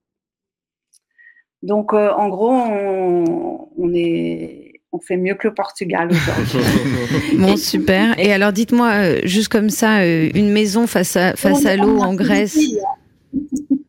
[1.66, 7.38] Donc, en gros, on, on est on fait mieux que le Portugal aujourd'hui.
[7.38, 8.18] bon, super.
[8.18, 11.98] Et alors, dites-moi, euh, juste comme ça, euh, une maison face à, face à l'eau
[11.98, 12.58] en Grèce.
[12.58, 13.38] Hein.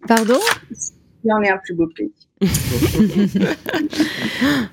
[0.07, 0.39] Pardon?
[1.23, 2.11] Il en est un plus beau pays.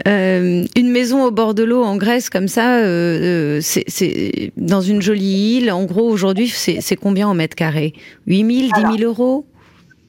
[0.06, 2.80] Euh, une maison au bord de l'eau en Grèce comme ça,
[3.62, 5.72] c'est dans une jolie île.
[5.72, 7.94] En gros, aujourd'hui, c'est combien en mètre carré
[8.26, 9.46] 8 000, 10 000 euros?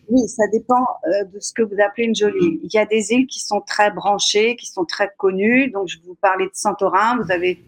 [0.10, 2.60] Oui, ça dépend euh, de ce que vous appelez une jolie île.
[2.64, 5.70] Il y a des îles qui sont très branchées, qui sont très connues.
[5.72, 7.18] Donc, je vous parlais de Santorin.
[7.22, 7.64] Vous avez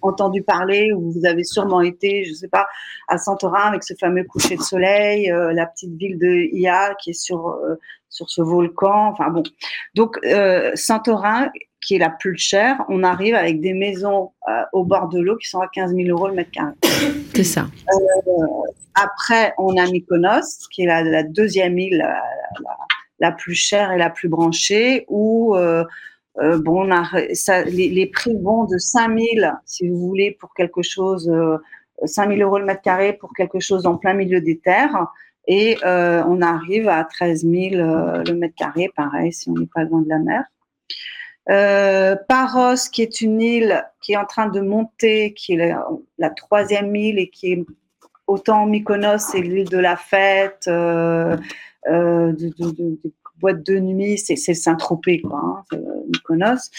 [0.00, 2.66] entendu parler ou vous avez sûrement été, je ne sais pas,
[3.08, 7.10] à Santorin avec ce fameux coucher de soleil, euh, la petite ville de Ia qui
[7.10, 7.74] est sur euh,
[8.08, 9.08] sur ce volcan.
[9.08, 9.42] Enfin bon,
[9.94, 10.18] donc
[10.74, 14.32] Santorin qui est la plus chère, on arrive avec des maisons
[14.72, 16.72] au bord de l'eau qui sont à 15 000 euros le mètre carré.
[17.34, 17.66] C'est ça.
[18.94, 22.04] Après, on a Mykonos, qui est la, deuxième île
[23.20, 25.84] la, plus chère et la plus branchée, où euh,
[26.40, 26.88] euh, bon,
[27.66, 31.58] les, prix vont de 5 000, si vous voulez, pour quelque chose, euh,
[32.04, 35.06] 5 000 euros le mètre carré pour quelque chose en plein milieu des terres,
[35.48, 39.84] et euh, on arrive à 13 000 le mètre carré, pareil, si on n'est pas
[39.84, 40.44] loin de la mer.
[41.48, 45.74] Paros, qui est une île qui est en train de monter, qui est
[46.18, 47.64] la, troisième île et qui est
[48.28, 51.36] autant Mykonos, c'est l'île de la fête, euh,
[51.88, 52.70] euh, de, de,
[53.42, 56.70] de, de nuit, c'est Saint-Tropez, quoi, hein, Mykonos.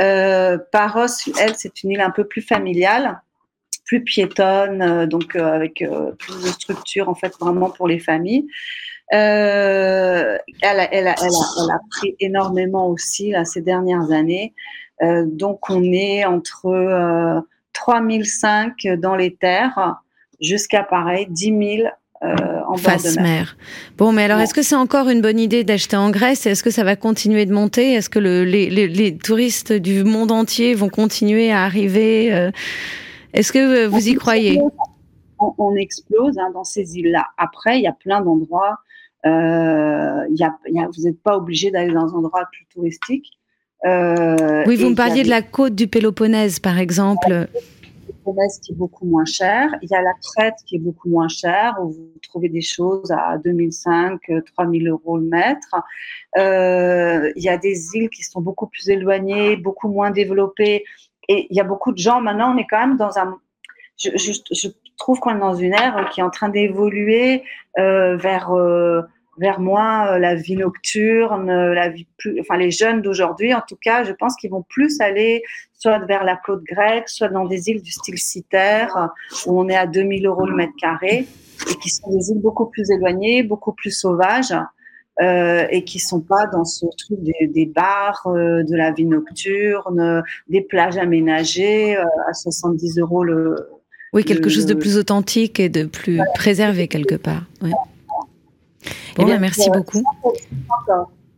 [0.00, 1.06] Euh, Paros,
[1.38, 3.20] elle, c'est une île un peu plus familiale,
[3.84, 5.84] plus piétonne, donc avec
[6.18, 8.46] plus de structure, en fait, vraiment pour les familles.
[9.12, 14.10] Euh, elle, a, elle, a, elle, a, elle, a, pris énormément aussi là, ces dernières
[14.10, 14.54] années.
[15.02, 17.40] Euh, donc, on est entre euh,
[17.74, 19.96] 3005 dans les terres
[20.40, 21.44] jusqu'à pareil 10
[21.78, 21.88] 000
[22.22, 23.56] euh, en face mer.
[23.98, 26.46] Bon, mais alors, est-ce que c'est encore une bonne idée d'acheter en Grèce?
[26.46, 27.92] Est-ce que ça va continuer de monter?
[27.92, 32.50] Est-ce que le, les, les, les, touristes du monde entier vont continuer à arriver euh,
[33.34, 34.58] Est-ce que vous y croyez?
[35.38, 37.26] on, on explose hein, dans ces îles-là.
[37.36, 38.78] Après, il y a plein d'endroits.
[39.26, 43.26] Euh, y a, y a, vous n'êtes pas obligé d'aller dans un endroit plus touristique.
[43.86, 47.48] Euh, oui, vous me parliez de la côte du Péloponnèse, par exemple
[48.62, 49.68] qui est beaucoup moins cher.
[49.82, 53.10] Il y a la Crète qui est beaucoup moins chère, où vous trouvez des choses
[53.10, 54.20] à 2005,
[54.54, 55.74] 3000 euros le mètre.
[56.36, 60.84] Euh, il y a des îles qui sont beaucoup plus éloignées, beaucoup moins développées.
[61.28, 63.38] Et il y a beaucoup de gens, maintenant, on est quand même dans un...
[63.96, 67.42] Je, je, je trouve qu'on est dans une ère qui est en train d'évoluer
[67.78, 68.50] euh, vers...
[69.38, 73.62] Euh, vers moins euh, la vie nocturne, la vie plus, enfin les jeunes d'aujourd'hui, en
[73.66, 75.42] tout cas, je pense qu'ils vont plus aller
[75.78, 78.86] soit vers la côte grecque, soit dans des îles du style Citer,
[79.46, 81.26] où on est à 2000 euros le mètre carré,
[81.70, 84.54] et qui sont des îles beaucoup plus éloignées, beaucoup plus sauvages,
[85.22, 89.04] euh, et qui sont pas dans ce truc des, des bars, euh, de la vie
[89.04, 93.54] nocturne, des plages aménagées euh, à 70 euros le.
[94.12, 96.32] Oui, quelque le, chose de plus authentique et de plus voilà.
[96.34, 97.44] préservé quelque part.
[97.62, 97.70] Ouais.
[99.16, 100.02] Bon, eh bien, merci beaucoup.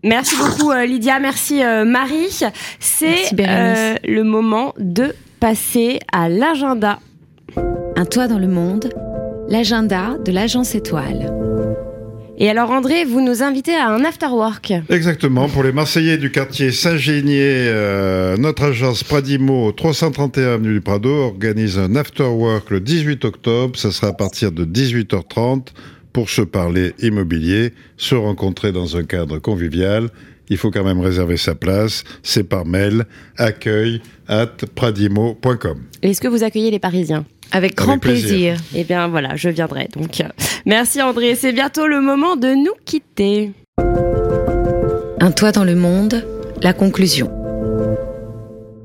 [0.03, 2.41] Merci beaucoup euh, Lydia, merci euh, Marie.
[2.79, 7.01] C'est euh, le moment de passer à l'agenda.
[7.97, 8.91] Un toit dans le monde,
[9.49, 11.33] l'agenda de l'agence étoile.
[12.39, 14.75] Et alors André, vous nous invitez à un afterwork.
[14.91, 21.11] Exactement, pour les Marseillais du quartier Saint-Génier, euh, notre agence Pradimo 331 avenue du Prado
[21.11, 25.69] organise un afterwork le 18 octobre, ça sera à partir de 18h30
[26.17, 30.09] pour se parler immobilier, se rencontrer dans un cadre convivial.
[30.49, 32.05] Il faut quand même réserver sa place.
[32.23, 33.05] C'est par mail
[33.37, 35.79] accueil at pradimo.com.
[36.01, 37.27] Est-ce que vous accueillez les Parisiens?
[37.53, 38.29] Avec grand Avec plaisir.
[38.31, 38.57] plaisir.
[38.75, 39.89] Eh bien voilà, je viendrai.
[39.95, 40.23] Donc,
[40.65, 41.35] merci André.
[41.35, 43.51] C'est bientôt le moment de nous quitter.
[45.21, 46.25] Un toit dans le monde,
[46.63, 47.31] la conclusion.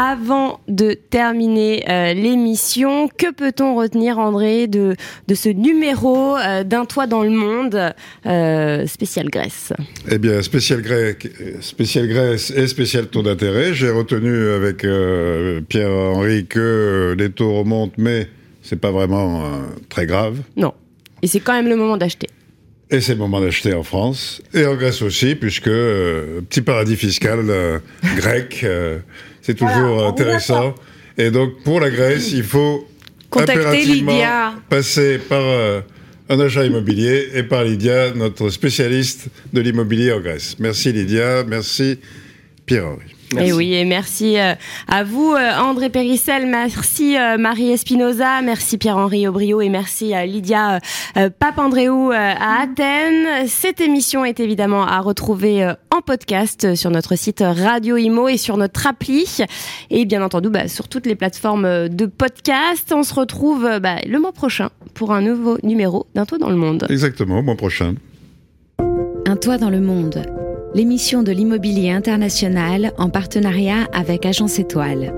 [0.04, 4.96] Avant de terminer euh, l'émission, que peut-on retenir, André, de,
[5.28, 7.94] de ce numéro euh, d'un toit dans le monde
[8.26, 9.74] euh, spécial Grèce?
[10.10, 13.76] Eh bien, spécial, grec, spécial Grèce et spécial taux d'intérêt.
[13.76, 14.80] J'ai retenu avec
[15.68, 18.28] Pierre-Henri que les taux remontent, mais
[18.64, 19.44] c'est pas vraiment
[19.90, 20.40] très grave.
[20.58, 20.74] Non.
[21.22, 22.28] Et c'est quand même le moment d'acheter.
[22.94, 26.98] Et c'est le moment d'acheter en France et en Grèce aussi, puisque euh, petit paradis
[26.98, 27.80] fiscal euh,
[28.18, 29.00] grec, euh,
[29.41, 30.75] c'est toujours voilà, intéressant.
[31.17, 32.88] Et donc pour la Grèce, il faut
[33.30, 35.43] contacter Lydia, passer par
[36.30, 40.56] un achat immobilier et par Lydia, notre spécialiste de l'immobilier en Grèce.
[40.60, 41.99] Merci Lydia, merci
[42.65, 43.20] Pierre-Henri.
[43.34, 43.50] Merci.
[43.50, 44.56] Et oui, et merci euh,
[44.88, 50.26] à vous, euh, André Périssel, merci euh, Marie Espinoza, merci Pierre-Henri Aubrio et merci à
[50.26, 50.80] Lydia
[51.39, 53.48] Papandréou à Athènes.
[53.48, 55.65] Cette émission est évidemment à retrouver
[55.96, 59.26] en podcast sur notre site Radio Imo et sur notre appli.
[59.89, 62.91] Et bien entendu, bah, sur toutes les plateformes de podcast.
[62.96, 66.56] On se retrouve bah, le mois prochain pour un nouveau numéro d'un toit dans le
[66.56, 66.86] monde.
[66.89, 67.96] Exactement, au mois prochain.
[69.26, 70.24] Un toit dans le monde
[70.73, 75.13] l'émission de l'immobilier international en partenariat avec Agence Étoile.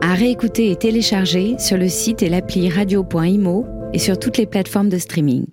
[0.00, 4.88] À réécouter et télécharger sur le site et l'appli radio.imo et sur toutes les plateformes
[4.88, 5.46] de streaming.